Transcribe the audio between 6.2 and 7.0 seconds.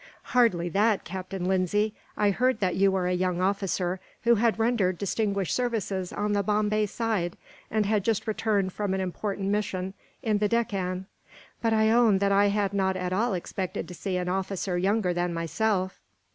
the Bombay